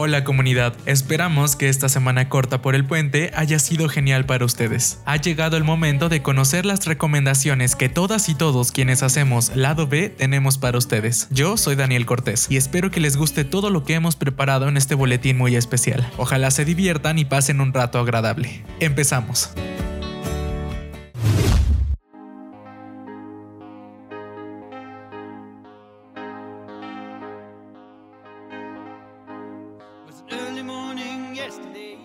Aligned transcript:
Hola 0.00 0.22
comunidad, 0.22 0.74
esperamos 0.86 1.56
que 1.56 1.68
esta 1.68 1.88
semana 1.88 2.28
corta 2.28 2.62
por 2.62 2.76
el 2.76 2.84
puente 2.84 3.32
haya 3.34 3.58
sido 3.58 3.88
genial 3.88 4.26
para 4.26 4.44
ustedes. 4.44 5.00
Ha 5.06 5.16
llegado 5.16 5.56
el 5.56 5.64
momento 5.64 6.08
de 6.08 6.22
conocer 6.22 6.64
las 6.64 6.86
recomendaciones 6.86 7.74
que 7.74 7.88
todas 7.88 8.28
y 8.28 8.36
todos 8.36 8.70
quienes 8.70 9.02
hacemos 9.02 9.56
lado 9.56 9.88
B 9.88 10.08
tenemos 10.08 10.56
para 10.56 10.78
ustedes. 10.78 11.26
Yo 11.32 11.56
soy 11.56 11.74
Daniel 11.74 12.06
Cortés 12.06 12.46
y 12.48 12.56
espero 12.56 12.92
que 12.92 13.00
les 13.00 13.16
guste 13.16 13.42
todo 13.42 13.70
lo 13.70 13.82
que 13.82 13.94
hemos 13.94 14.14
preparado 14.14 14.68
en 14.68 14.76
este 14.76 14.94
boletín 14.94 15.36
muy 15.36 15.56
especial. 15.56 16.08
Ojalá 16.16 16.52
se 16.52 16.64
diviertan 16.64 17.18
y 17.18 17.24
pasen 17.24 17.60
un 17.60 17.74
rato 17.74 17.98
agradable. 17.98 18.62
Empezamos. 18.78 19.50
yesterday. 31.48 31.96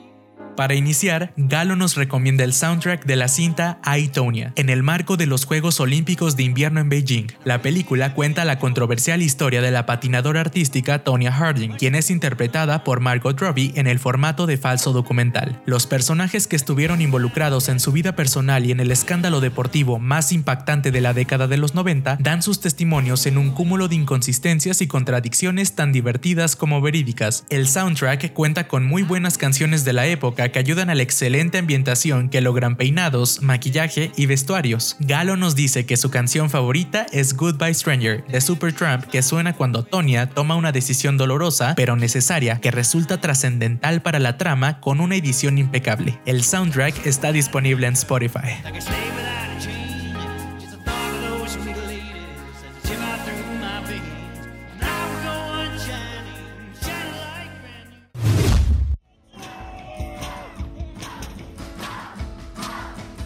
Para 0.55 0.75
iniciar, 0.75 1.33
Galo 1.35 1.75
nos 1.75 1.95
recomienda 1.95 2.43
el 2.43 2.53
soundtrack 2.53 3.05
de 3.05 3.15
la 3.15 3.27
cinta 3.27 3.79
Aitonia, 3.83 4.53
en 4.55 4.69
el 4.69 4.83
marco 4.83 5.17
de 5.17 5.25
los 5.25 5.45
Juegos 5.45 5.79
Olímpicos 5.79 6.35
de 6.35 6.43
Invierno 6.43 6.79
en 6.79 6.89
Beijing. 6.89 7.27
La 7.43 7.63
película 7.63 8.13
cuenta 8.13 8.45
la 8.45 8.59
controversial 8.59 9.23
historia 9.23 9.63
de 9.63 9.71
la 9.71 9.87
patinadora 9.87 10.41
artística 10.41 11.03
Tonya 11.03 11.31
Harding, 11.31 11.71
quien 11.71 11.95
es 11.95 12.11
interpretada 12.11 12.83
por 12.83 12.99
Margot 12.99 13.39
Robbie 13.39 13.71
en 13.75 13.87
el 13.87 13.97
formato 13.97 14.45
de 14.45 14.57
falso 14.57 14.93
documental. 14.93 15.59
Los 15.65 15.87
personajes 15.87 16.45
que 16.45 16.55
estuvieron 16.55 17.01
involucrados 17.01 17.67
en 17.69 17.79
su 17.79 17.91
vida 17.91 18.15
personal 18.15 18.65
y 18.65 18.71
en 18.71 18.79
el 18.79 18.91
escándalo 18.91 19.41
deportivo 19.41 19.97
más 19.97 20.31
impactante 20.31 20.91
de 20.91 21.01
la 21.01 21.13
década 21.13 21.47
de 21.47 21.57
los 21.57 21.73
90 21.73 22.17
dan 22.19 22.43
sus 22.43 22.59
testimonios 22.59 23.25
en 23.25 23.39
un 23.39 23.51
cúmulo 23.51 23.87
de 23.87 23.95
inconsistencias 23.95 24.81
y 24.81 24.87
contradicciones 24.87 25.73
tan 25.73 25.91
divertidas 25.91 26.55
como 26.55 26.79
verídicas. 26.79 27.45
El 27.49 27.67
soundtrack 27.67 28.33
cuenta 28.33 28.67
con 28.67 28.85
muy 28.85 29.01
buenas 29.01 29.39
canciones 29.39 29.83
de 29.83 29.93
la 29.93 30.05
época 30.05 30.42
que 30.49 30.59
ayudan 30.59 30.89
a 30.89 30.95
la 30.95 31.03
excelente 31.03 31.57
ambientación 31.57 32.29
que 32.29 32.41
logran 32.41 32.75
peinados, 32.75 33.41
maquillaje 33.41 34.11
y 34.15 34.25
vestuarios. 34.25 34.95
Galo 34.99 35.37
nos 35.37 35.55
dice 35.55 35.85
que 35.85 35.97
su 35.97 36.09
canción 36.09 36.49
favorita 36.49 37.05
es 37.11 37.35
Goodbye 37.35 37.73
Stranger 37.73 38.23
de 38.25 38.41
Supertramp 38.41 39.05
que 39.05 39.21
suena 39.21 39.53
cuando 39.53 39.83
Tonya 39.83 40.29
toma 40.29 40.55
una 40.55 40.71
decisión 40.71 41.17
dolorosa 41.17 41.73
pero 41.75 41.95
necesaria 41.95 42.59
que 42.59 42.71
resulta 42.71 43.21
trascendental 43.21 44.01
para 44.01 44.19
la 44.19 44.37
trama 44.37 44.79
con 44.79 44.99
una 44.99 45.15
edición 45.15 45.57
impecable. 45.57 46.19
El 46.25 46.43
soundtrack 46.43 47.05
está 47.05 47.31
disponible 47.31 47.87
en 47.87 47.93
Spotify. 47.93 48.61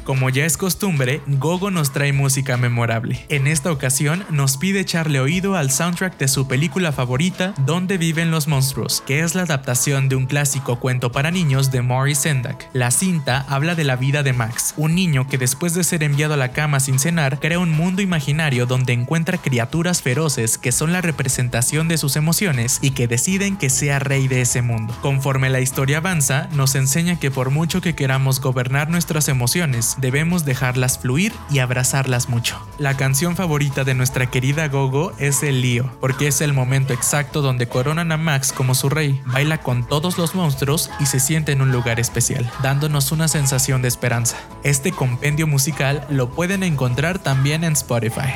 Como 0.08 0.30
ya 0.30 0.45
es 0.45 0.55
costumbre, 0.55 1.22
Gogo 1.27 1.69
nos 1.69 1.91
trae 1.91 2.13
música 2.13 2.55
memorable. 2.55 3.25
En 3.27 3.45
esta 3.45 3.73
ocasión 3.73 4.23
nos 4.30 4.55
pide 4.55 4.80
echarle 4.80 5.19
oído 5.19 5.58
al 5.58 5.69
soundtrack 5.69 6.17
de 6.17 6.30
su 6.30 6.47
película 6.47 6.94
favorita, 6.94 7.53
Donde 7.66 7.97
viven 7.97 8.31
los 8.31 8.47
monstruos, 8.47 9.03
que 9.05 9.19
es 9.19 9.36
la 9.36 9.41
adaptación 9.41 10.08
de 10.08 10.16
un 10.16 10.25
clásico 10.25 10.80
cuento 10.80 11.11
para 11.11 11.30
niños 11.30 11.72
de 11.72 11.81
Maurice 11.81 12.22
Sendak. 12.22 12.69
La 12.72 12.91
cinta 12.91 13.45
habla 13.49 13.75
de 13.75 13.83
la 13.83 13.97
vida 13.97 14.23
de 14.23 14.31
Max, 14.31 14.75
un 14.77 14.95
niño 14.95 15.27
que 15.27 15.38
después 15.38 15.73
de 15.73 15.83
ser 15.83 16.03
enviado 16.03 16.36
a 16.36 16.38
la 16.38 16.53
cama 16.53 16.80
sin 16.80 16.99
cenar, 16.99 17.42
crea 17.42 17.59
un 17.59 17.71
mundo 17.71 18.02
imaginario 18.02 18.65
donde 18.65 18.93
encuentra 18.93 19.37
criaturas 19.37 20.02
feroces 20.02 20.58
que 20.58 20.71
son 20.71 20.93
la 20.93 21.02
representación 21.02 21.89
de 21.89 21.98
sus 21.98 22.15
emociones 22.15 22.80
y 22.81 22.92
que 22.92 23.10
deciden 23.10 23.58
que 23.58 23.70
sea 23.70 23.99
rey 23.99 24.30
de 24.30 24.39
ese 24.39 24.61
mundo. 24.61 24.98
Conforme 25.02 25.49
la 25.49 25.60
historia 25.60 25.98
avanza, 25.98 26.48
nos 26.54 26.76
enseña 26.76 27.20
que 27.20 27.30
por 27.30 27.49
mucho 27.49 27.81
que 27.81 27.93
queramos 27.93 28.39
gobernar 28.39 28.89
nuestras 28.89 29.27
emociones, 29.27 29.96
debemos 29.97 30.45
dejarlas 30.45 30.99
fluir 30.99 31.33
y 31.49 31.59
abrazarlas 31.59 32.30
mucho. 32.30 32.58
La 32.77 32.97
canción 32.97 33.35
favorita 33.35 33.83
de 33.83 33.93
nuestra 33.93 34.30
querida 34.30 34.67
Gogo 34.67 35.13
es 35.19 35.43
El 35.43 35.61
Lío, 35.61 35.89
porque 35.99 36.27
es 36.27 36.41
el 36.41 36.53
momento 36.53 36.93
exacto 36.93 37.41
donde 37.41 37.67
coronan 37.67 38.11
a 38.11 38.17
Max 38.17 38.52
como 38.52 38.75
su 38.75 38.89
rey, 38.89 39.21
baila 39.25 39.59
con 39.59 39.87
todos 39.87 40.17
los 40.17 40.36
monstruos 40.36 40.89
y 40.99 41.05
se 41.05 41.19
siente 41.19 41.52
en 41.52 41.61
un 41.61 41.71
lugar 41.71 41.99
especial, 41.99 42.49
dándonos 42.61 43.11
una 43.11 43.27
sensación 43.27 43.81
de 43.81 43.87
esperanza. 43.87 44.37
Este 44.63 44.91
compendio 44.91 45.47
musical 45.47 46.05
lo 46.09 46.30
pueden 46.31 46.63
encontrar 46.63 47.19
también 47.19 47.63
en 47.63 47.73
Spotify. 47.73 48.33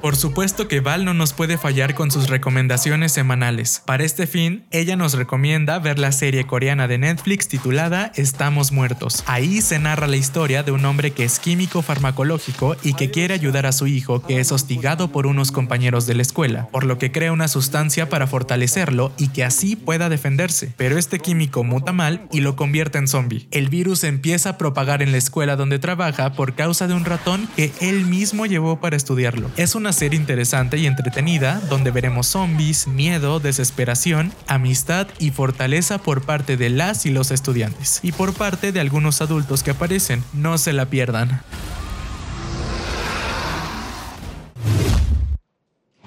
Por 0.00 0.14
supuesto 0.14 0.68
que 0.68 0.78
Val 0.78 1.04
no 1.04 1.12
nos 1.12 1.32
puede 1.32 1.58
fallar 1.58 1.94
con 1.94 2.12
sus 2.12 2.28
recomendaciones 2.28 3.10
semanales. 3.10 3.82
Para 3.84 4.04
este 4.04 4.28
fin, 4.28 4.64
ella 4.70 4.94
nos 4.94 5.14
recomienda 5.14 5.76
ver 5.80 5.98
la 5.98 6.12
serie 6.12 6.46
coreana 6.46 6.86
de 6.86 6.98
Netflix 6.98 7.48
titulada 7.48 8.12
Estamos 8.14 8.70
Muertos. 8.70 9.24
Ahí 9.26 9.60
se 9.60 9.80
narra 9.80 10.06
la 10.06 10.16
historia 10.16 10.62
de 10.62 10.70
un 10.70 10.84
hombre 10.84 11.10
que 11.10 11.24
es 11.24 11.40
químico 11.40 11.82
farmacológico 11.82 12.76
y 12.84 12.94
que 12.94 13.10
quiere 13.10 13.34
ayudar 13.34 13.66
a 13.66 13.72
su 13.72 13.88
hijo 13.88 14.22
que 14.22 14.38
es 14.38 14.52
hostigado 14.52 15.10
por 15.10 15.26
unos 15.26 15.50
compañeros 15.50 16.06
de 16.06 16.14
la 16.14 16.22
escuela, 16.22 16.68
por 16.70 16.86
lo 16.86 16.98
que 16.98 17.10
crea 17.10 17.32
una 17.32 17.48
sustancia 17.48 18.08
para 18.08 18.28
fortalecerlo 18.28 19.12
y 19.18 19.28
que 19.28 19.42
así 19.42 19.74
pueda 19.74 20.08
defenderse. 20.08 20.72
Pero 20.76 20.96
este 20.96 21.18
químico 21.18 21.64
muta 21.64 21.92
mal 21.92 22.28
y 22.30 22.40
lo 22.40 22.54
convierte 22.54 22.98
en 22.98 23.08
zombie. 23.08 23.48
El 23.50 23.68
virus 23.68 24.04
empieza 24.04 24.50
a 24.50 24.58
propagar 24.58 25.02
en 25.02 25.10
la 25.10 25.18
escuela 25.18 25.56
donde 25.56 25.80
trabaja 25.80 26.34
por 26.34 26.54
causa 26.54 26.86
de 26.86 26.94
un 26.94 27.04
ratón 27.04 27.48
que 27.56 27.72
él 27.80 28.06
mismo 28.06 28.46
llevó 28.46 28.80
para 28.80 28.96
estudiarlo. 28.96 29.50
Es 29.56 29.74
una 29.74 29.87
serie 29.92 30.18
interesante 30.18 30.78
y 30.78 30.86
entretenida 30.86 31.60
donde 31.68 31.90
veremos 31.90 32.26
zombies, 32.26 32.86
miedo, 32.86 33.40
desesperación, 33.40 34.32
amistad 34.46 35.08
y 35.18 35.30
fortaleza 35.30 35.98
por 35.98 36.22
parte 36.22 36.56
de 36.56 36.70
las 36.70 37.06
y 37.06 37.10
los 37.10 37.30
estudiantes 37.30 38.00
y 38.02 38.12
por 38.12 38.34
parte 38.34 38.72
de 38.72 38.80
algunos 38.80 39.20
adultos 39.20 39.62
que 39.62 39.70
aparecen. 39.72 40.22
No 40.32 40.58
se 40.58 40.72
la 40.72 40.86
pierdan. 40.86 41.42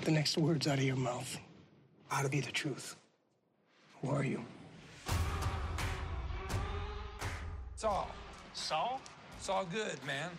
The 0.03 0.11
next 0.11 0.37
words 0.37 0.67
out 0.67 0.79
of 0.79 0.83
your 0.83 0.97
mouth 0.97 1.37
ought 2.11 2.23
to 2.23 2.29
be 2.29 2.41
the 2.41 2.51
truth. 2.51 2.95
Who 4.01 4.11
are 4.11 4.27
you? 4.27 4.39
Saul. 7.75 8.07
Saul? 8.53 8.99
It's 9.37 9.49
all 9.49 9.65
good, 9.65 9.97
man. 10.05 10.29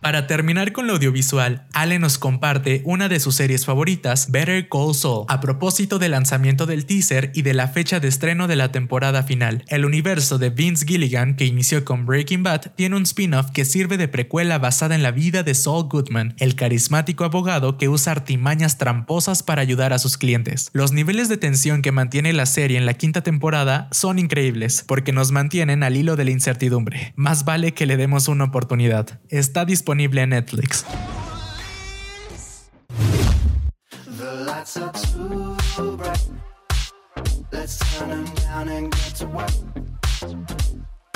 Para 0.00 0.26
terminar 0.26 0.72
con 0.72 0.86
lo 0.86 0.92
audiovisual, 0.92 1.66
Ale 1.72 1.98
nos 1.98 2.18
comparte 2.18 2.82
una 2.84 3.08
de 3.08 3.18
sus 3.18 3.34
series 3.34 3.66
favoritas, 3.66 4.30
Better 4.30 4.68
Call 4.68 4.94
Saul, 4.94 5.24
a 5.28 5.40
propósito 5.40 5.98
del 5.98 6.12
lanzamiento 6.12 6.66
del 6.66 6.86
teaser 6.86 7.32
y 7.34 7.42
de 7.42 7.54
la 7.54 7.66
fecha 7.66 7.98
de 7.98 8.06
estreno 8.06 8.46
de 8.46 8.56
la 8.56 8.70
temporada 8.70 9.24
final. 9.24 9.64
El 9.68 9.84
universo 9.84 10.38
de 10.38 10.50
Vince 10.50 10.86
Gilligan, 10.86 11.34
que 11.34 11.46
inició 11.46 11.84
con 11.84 12.06
Breaking 12.06 12.44
Bad, 12.44 12.72
tiene 12.76 12.96
un 12.96 13.02
spin-off 13.02 13.50
que 13.50 13.64
sirve 13.64 13.96
de 13.96 14.06
precuela 14.06 14.58
basada 14.58 14.94
en 14.94 15.02
la 15.02 15.10
vida 15.10 15.42
de 15.42 15.54
Saul 15.54 15.88
Goodman, 15.88 16.34
el 16.38 16.54
carismático 16.54 17.24
abogado 17.24 17.76
que 17.76 17.88
usa 17.88 18.12
artimañas 18.12 18.78
tramposas 18.78 19.42
para 19.42 19.62
ayudar 19.62 19.92
a 19.92 19.98
sus 19.98 20.16
clientes. 20.16 20.70
Los 20.72 20.92
niveles 20.92 21.28
de 21.28 21.38
tensión 21.38 21.82
que 21.82 21.92
mantiene 21.92 22.32
la 22.32 22.46
serie 22.46 22.78
en 22.78 22.86
la 22.86 22.94
quinta 22.94 23.22
temporada 23.22 23.88
son 23.90 24.18
increíbles, 24.18 24.84
porque 24.86 25.12
nos 25.12 25.32
mantienen 25.32 25.82
al 25.82 25.96
hilo 25.96 26.14
de 26.14 26.24
la 26.24 26.30
incertidumbre. 26.30 27.12
Más 27.16 27.44
vale 27.44 27.74
que 27.74 27.86
le 27.86 27.96
demos 27.96 28.28
una 28.28 28.44
oportunidad 28.44 29.18
está 29.38 29.64
disponible 29.64 30.22
en 30.22 30.30
Netflix. 30.30 30.84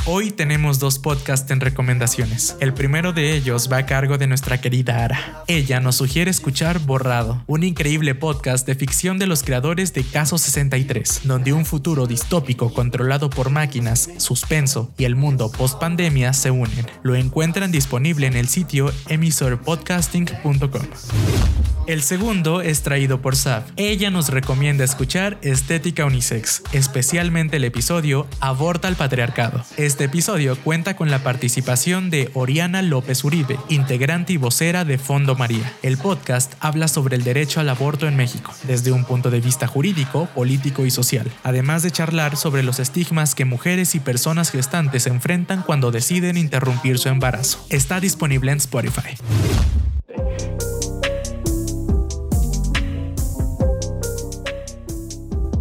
Hoy 0.04 0.32
tenemos 0.32 0.80
dos 0.80 0.98
podcasts 0.98 1.48
en 1.52 1.60
recomendaciones. 1.60 2.56
El 2.58 2.74
primero 2.74 3.12
de 3.12 3.36
ellos 3.36 3.68
va 3.70 3.76
a 3.76 3.86
cargo 3.86 4.18
de 4.18 4.26
nuestra 4.26 4.60
querida 4.60 5.04
Ara. 5.04 5.44
Ella 5.46 5.78
nos 5.78 5.94
sugiere 5.94 6.28
escuchar 6.28 6.80
Borrado, 6.80 7.44
un 7.46 7.62
increíble 7.62 8.16
podcast 8.16 8.66
de 8.66 8.74
ficción 8.74 9.20
de 9.20 9.28
los 9.28 9.44
creadores 9.44 9.94
de 9.94 10.02
Caso 10.02 10.38
63, 10.38 11.20
donde 11.22 11.52
un 11.52 11.64
futuro 11.64 12.08
distópico 12.08 12.74
controlado 12.74 13.30
por 13.30 13.50
máquinas, 13.50 14.10
suspenso 14.16 14.90
y 14.98 15.04
el 15.04 15.14
mundo 15.14 15.52
post 15.52 15.78
pandemia 15.78 16.32
se 16.32 16.50
unen. 16.50 16.84
Lo 17.04 17.14
encuentran 17.14 17.70
disponible 17.70 18.26
en 18.26 18.34
el 18.34 18.48
sitio 18.48 18.92
emisorpodcasting.com. 19.08 21.61
El 21.88 22.02
segundo 22.02 22.62
es 22.62 22.82
traído 22.82 23.20
por 23.20 23.34
Saf. 23.34 23.64
Ella 23.76 24.10
nos 24.10 24.28
recomienda 24.28 24.84
escuchar 24.84 25.38
Estética 25.42 26.04
Unisex, 26.04 26.62
especialmente 26.72 27.56
el 27.56 27.64
episodio 27.64 28.28
Aborta 28.38 28.86
al 28.86 28.94
Patriarcado. 28.94 29.64
Este 29.76 30.04
episodio 30.04 30.56
cuenta 30.56 30.94
con 30.94 31.10
la 31.10 31.24
participación 31.24 32.08
de 32.08 32.30
Oriana 32.34 32.82
López 32.82 33.24
Uribe, 33.24 33.58
integrante 33.68 34.32
y 34.32 34.36
vocera 34.36 34.84
de 34.84 34.96
Fondo 34.96 35.34
María. 35.34 35.72
El 35.82 35.98
podcast 35.98 36.54
habla 36.60 36.86
sobre 36.86 37.16
el 37.16 37.24
derecho 37.24 37.58
al 37.58 37.68
aborto 37.68 38.06
en 38.06 38.14
México, 38.14 38.52
desde 38.62 38.92
un 38.92 39.04
punto 39.04 39.30
de 39.30 39.40
vista 39.40 39.66
jurídico, 39.66 40.26
político 40.26 40.86
y 40.86 40.90
social, 40.92 41.28
además 41.42 41.82
de 41.82 41.90
charlar 41.90 42.36
sobre 42.36 42.62
los 42.62 42.78
estigmas 42.78 43.34
que 43.34 43.44
mujeres 43.44 43.96
y 43.96 44.00
personas 44.00 44.52
gestantes 44.52 45.08
enfrentan 45.08 45.62
cuando 45.62 45.90
deciden 45.90 46.36
interrumpir 46.36 47.00
su 47.00 47.08
embarazo. 47.08 47.66
Está 47.70 47.98
disponible 47.98 48.52
en 48.52 48.58
Spotify. 48.58 49.16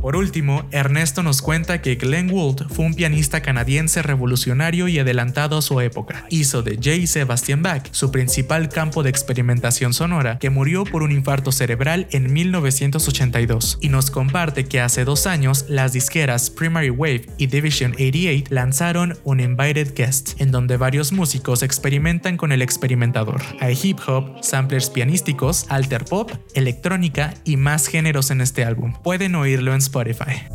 Por 0.01 0.15
último, 0.15 0.65
Ernesto 0.71 1.21
nos 1.21 1.43
cuenta 1.43 1.81
que 1.83 1.93
Glenn 1.93 2.29
Gould 2.29 2.67
fue 2.73 2.85
un 2.85 2.95
pianista 2.95 3.41
canadiense 3.41 4.01
revolucionario 4.01 4.87
y 4.87 4.97
adelantado 4.97 5.59
a 5.59 5.61
su 5.61 5.79
época. 5.79 6.25
Hizo 6.29 6.63
de 6.63 6.77
J. 6.77 7.05
Sebastian 7.05 7.61
Bach 7.61 7.87
su 7.91 8.09
principal 8.09 8.69
campo 8.69 9.03
de 9.03 9.11
experimentación 9.11 9.93
sonora, 9.93 10.39
que 10.39 10.49
murió 10.49 10.85
por 10.85 11.03
un 11.03 11.11
infarto 11.11 11.51
cerebral 11.51 12.07
en 12.09 12.33
1982, 12.33 13.77
y 13.79 13.89
nos 13.89 14.09
comparte 14.09 14.65
que 14.65 14.81
hace 14.81 15.05
dos 15.05 15.27
años 15.27 15.65
las 15.69 15.93
disqueras 15.93 16.49
Primary 16.49 16.89
Wave 16.89 17.27
y 17.37 17.45
Division 17.45 17.91
88 17.91 18.45
lanzaron 18.49 19.19
un 19.23 19.39
Invited 19.39 19.93
Guest, 19.95 20.41
en 20.41 20.49
donde 20.49 20.77
varios 20.77 21.11
músicos 21.11 21.61
experimentan 21.61 22.37
con 22.37 22.51
el 22.51 22.63
experimentador. 22.63 23.41
Hay 23.59 23.77
hip 23.81 23.99
hop, 24.07 24.41
samplers 24.41 24.89
pianísticos, 24.89 25.67
alter 25.69 26.05
pop, 26.05 26.31
electrónica 26.55 27.35
y 27.45 27.57
más 27.57 27.85
géneros 27.85 28.31
en 28.31 28.41
este 28.41 28.65
álbum. 28.65 28.93
Pueden 29.03 29.35
oírlo 29.35 29.75
en 29.75 29.81
Spotify. 29.91 30.47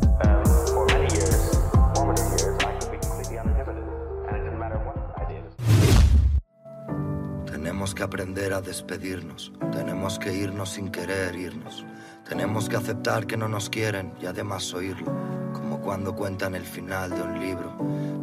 Tenemos 7.45 7.93
que 7.93 8.01
aprender 8.01 8.53
a 8.53 8.61
despedirnos, 8.61 9.53
tenemos 9.71 10.17
que 10.17 10.33
irnos 10.33 10.71
sin 10.71 10.89
querer 10.89 11.35
irnos, 11.35 11.85
tenemos 12.27 12.67
que 12.67 12.77
aceptar 12.77 13.27
que 13.27 13.37
no 13.37 13.47
nos 13.47 13.69
quieren 13.69 14.11
y 14.19 14.25
además 14.25 14.73
oírlo, 14.73 15.13
como 15.57 15.79
cuando 15.79 16.15
cuentan 16.15 16.55
el 16.55 16.65
final 16.65 17.09
de 17.09 17.21
un 17.21 17.39
libro 17.39 17.73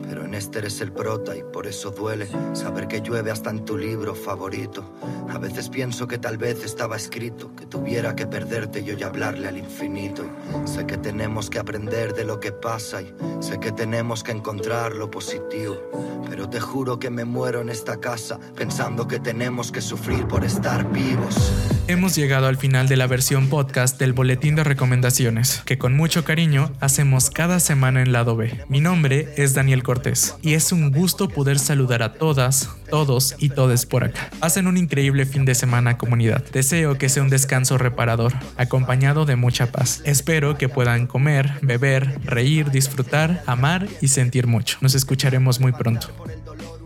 pero 0.09 0.27
en 0.27 0.35
este 0.35 0.59
eres 0.59 0.81
el 0.81 0.93
prota 0.93 1.37
y 1.37 1.43
por 1.43 1.67
eso 1.67 1.91
duele 1.91 2.29
saber 2.53 2.87
que 2.87 3.01
llueve 3.01 3.31
hasta 3.31 3.51
en 3.51 3.65
tu 3.65 3.77
libro 3.77 4.15
favorito. 4.15 4.85
A 5.29 5.39
veces 5.39 5.69
pienso 5.69 6.07
que 6.07 6.19
tal 6.19 6.39
vez 6.39 6.63
estaba 6.65 6.97
escrito 6.97 7.51
que 7.57 7.67
tuviera 7.67 8.15
que 8.15 8.27
perderte 8.27 8.81
y 8.81 9.03
hablarle 9.03 9.49
al 9.49 9.59
infinito. 9.59 10.25
Sé 10.67 10.87
que 10.87 10.99
tenemos 10.99 11.51
que 11.51 11.59
aprender 11.59 12.15
de 12.15 12.25
lo 12.25 12.39
que 12.39 12.53
pasa 12.53 13.03
y 13.03 13.15
sé 13.41 13.59
que 13.59 13.73
tenemos 13.73 14.23
que 14.23 14.33
encontrar 14.33 14.95
lo 14.95 15.11
positivo. 15.11 15.77
Pero 16.29 16.49
te 16.49 16.61
juro 16.61 16.99
que 16.99 17.11
me 17.11 17.25
muero 17.25 17.61
en 17.61 17.69
esta 17.69 17.99
casa 17.99 18.39
pensando 18.55 19.09
que 19.09 19.21
tenemos 19.21 19.73
que 19.73 19.81
sufrir 19.81 20.27
por 20.27 20.45
estar 20.45 20.91
vivos. 20.91 21.74
Hemos 21.87 22.17
llegado 22.17 22.47
al 22.47 22.57
final 22.57 22.89
de 22.89 22.97
la 22.97 23.07
versión 23.07 23.51
podcast 23.51 23.99
del 23.99 24.15
Boletín 24.15 24.57
de 24.57 24.65
Recomendaciones, 24.65 25.61
que 25.67 25.77
con 25.77 25.95
mucho 25.95 26.25
cariño 26.25 26.73
hacemos 26.81 27.29
cada 27.29 27.61
semana 27.61 28.01
en 28.01 28.11
lado 28.11 28.37
B. 28.37 28.65
Mi 28.71 28.81
nombre 28.81 29.35
es 29.37 29.53
Daniel 29.53 29.83
Cortés 29.83 30.35
y 30.41 30.55
es 30.55 30.73
un 30.73 30.91
gusto 30.93 31.29
poder 31.29 31.59
saludar 31.59 32.03
a 32.03 32.15
todas, 32.15 32.71
todos 32.89 33.37
y 33.39 33.51
todes 33.51 33.85
por 33.85 34.03
acá. 34.03 34.31
Hacen 34.41 34.67
un 34.67 34.79
increíble 34.79 35.27
fin 35.27 35.45
de 35.45 35.55
semana 35.55 35.99
comunidad. 35.99 36.43
Deseo 36.53 36.97
que 36.97 37.11
sea 37.11 37.23
un 37.23 37.29
descanso 37.29 37.77
reparador, 37.77 38.33
acompañado 38.57 39.27
de 39.27 39.37
mucha 39.37 39.71
paz. 39.71 40.01
Espero 40.07 40.57
que 40.57 40.71
puedan 40.71 41.07
comer, 41.07 41.53
beber, 41.61 42.19
reír, 42.25 42.71
disfrutar, 42.71 43.43
amar 43.47 43.87
y 44.01 44.09
sentir 44.09 44.47
mucho. 44.47 44.79
Nos 44.81 44.95
escucharemos 44.95 45.61
muy 45.61 45.73
pronto. 45.73 46.09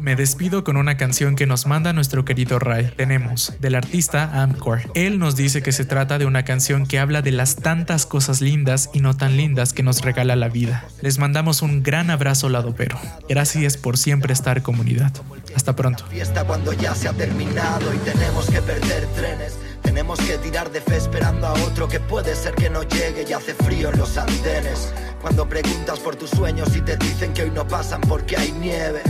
Me 0.09 0.17
despido 0.17 0.65
con 0.65 0.79
una 0.79 0.97
canción 0.97 1.37
que 1.37 1.47
nos 1.47 1.67
manda 1.67 1.93
nuestro 1.93 2.25
querido 2.25 2.59
Ray. 2.59 2.95
Tenemos, 2.97 3.53
del 3.61 3.75
artista 3.75 4.41
Amcor. 4.41 4.91
Él 4.95 5.19
nos 5.19 5.37
dice 5.37 5.63
que 5.63 5.71
se 5.71 5.85
trata 5.85 6.17
de 6.17 6.25
una 6.25 6.47
canción 6.47 6.87
que 6.87 6.99
habla 6.99 7.21
de 7.21 7.31
las 7.31 7.57
tantas 7.57 8.07
cosas 8.07 8.41
lindas 8.41 8.89
y 8.95 9.01
no 9.01 9.15
tan 9.15 9.37
lindas 9.37 9.75
que 9.75 9.83
nos 9.83 10.01
regala 10.01 10.35
la 10.35 10.49
vida. 10.49 10.87
Les 11.03 11.19
mandamos 11.19 11.61
un 11.61 11.83
gran 11.83 12.09
abrazo 12.09 12.49
lado 12.49 12.75
pero. 12.75 12.99
Gracias 13.29 13.77
por 13.77 13.99
siempre 13.99 14.33
estar 14.33 14.63
comunidad. 14.63 15.13
Hasta 15.55 15.77
pronto. 15.77 16.07
Fiesta 16.07 16.43
cuando 16.45 16.73
ya 16.73 16.95
se 16.95 17.09
ha 17.09 17.13
terminado 17.13 17.93
y 17.93 17.99
tenemos 17.99 18.49
que 18.49 18.63
perder 18.63 19.05
trenes. 19.09 19.59
Tenemos 19.83 20.19
que 20.21 20.39
tirar 20.39 20.73
de 20.73 20.81
fe 20.81 20.97
esperando 20.97 21.49
a 21.49 21.53
otro 21.53 21.87
que 21.87 22.01
puede 22.01 22.35
ser 22.35 22.55
que 22.55 22.71
no 22.71 22.83
llegue 22.83 23.27
y 23.29 23.35
hace 23.35 23.53
frío 23.53 23.91
en 23.91 23.99
los 23.99 24.17
andenes. 24.17 24.91
Cuando 25.21 25.47
preguntas 25.47 25.99
por 25.99 26.17
tus 26.17 26.31
sueños 26.31 26.75
y 26.75 26.81
te 26.81 26.97
dicen 26.97 27.35
que 27.35 27.43
hoy 27.43 27.51
no 27.51 27.69
pasan 27.69 28.01
porque 28.01 28.39
hay 28.39 28.53
nieve. 28.53 29.03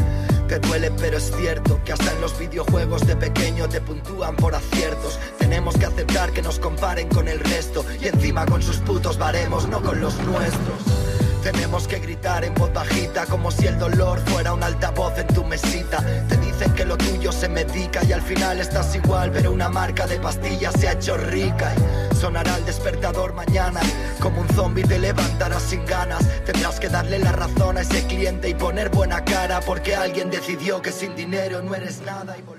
Te 0.49 0.59
duele, 0.61 0.91
pero 0.93 1.19
es 1.19 1.31
cierto 1.37 1.79
que 1.85 1.93
hasta 1.93 2.11
en 2.11 2.23
los 2.23 2.39
videojuegos 2.39 3.07
de 3.07 3.15
pequeño 3.17 3.69
te 3.69 3.83
puntúan 3.83 4.35
por 4.35 4.55
aciertos. 4.55 5.19
Tenemos 5.39 5.77
que 5.77 5.85
aceptar 5.85 6.33
que 6.33 6.41
nos 6.41 6.59
comparen 6.59 7.07
con 7.11 7.29
el 7.29 7.39
resto 7.39 7.85
y 8.01 8.09
encima 8.09 8.47
con 8.47 8.63
sus 8.63 8.79
putos 8.79 9.19
baremos, 9.19 9.69
no 9.69 9.83
con 9.83 10.01
los 10.01 10.17
nuestros. 10.21 10.98
Tenemos 11.43 11.87
que 11.87 11.99
gritar 11.99 12.45
en 12.45 12.55
voz 12.55 12.73
bajita 12.73 13.27
como 13.27 13.51
si 13.51 13.67
el 13.67 13.79
dolor 13.79 14.21
fuera 14.27 14.53
un 14.53 14.63
altavoz 14.63 15.19
en 15.19 15.27
tu 15.29 15.45
mesita. 15.45 15.99
Te 16.29 16.37
dicen 16.39 16.73
que 16.75 16.85
lo 16.85 16.97
tuyo 16.97 17.33
se 17.33 17.49
medica 17.49 18.05
y 18.05 18.13
al 18.13 18.23
final 18.23 18.61
estás 18.61 18.95
igual, 18.97 19.31
pero 19.31 19.53
una 19.53 19.69
marca 19.69 20.07
de 20.07 20.19
pastillas 20.19 20.75
se 20.79 20.89
ha 20.89 20.93
hecho 20.93 21.17
rica. 21.17 21.73
Y 22.13 22.17
sonará 22.17 22.57
el 22.57 22.67
despertador 22.67 23.35
mañana, 23.35 23.81
como 24.21 24.41
un 24.41 24.49
zombie 24.49 24.85
te 24.85 24.99
levantarás 24.99 25.63
sin 25.63 25.85
ganas. 25.87 26.27
Tendrás 26.45 26.81
que 26.81 26.89
darle 26.89 27.19
la 27.19 27.33
razón 27.33 27.79
a 27.79 27.83
ese 27.83 28.05
cliente 28.07 28.49
y 28.49 28.55
poner 28.55 28.91
buena 28.91 29.25
cara 29.25 29.61
porque 29.61 29.95
alguien 29.95 30.31
decidió 30.31 30.83
que 30.83 30.93
sin 30.93 31.15
dinero 31.15 31.63
no 31.63 31.75
eres 31.75 32.01
nada 32.01 32.37
y. 32.37 32.58